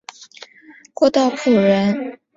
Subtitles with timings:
[0.95, 2.19] 郭道甫人。